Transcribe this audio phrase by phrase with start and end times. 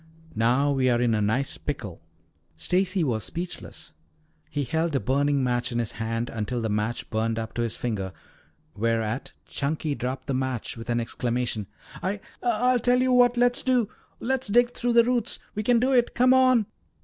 [0.33, 2.01] Now we are in a nice pickle."
[2.57, 3.93] Stacy was speechless.
[4.49, 7.75] He held a burning match in his hand until the match burned up to his
[7.75, 8.11] finger,
[8.75, 11.67] whereat Chunky dropped the match with an exclamation.
[12.01, 13.89] "I I'll tell you what let's do.
[14.19, 15.37] Let's dig through the roots.
[15.53, 16.15] We can do it.
[16.15, 16.65] Come on."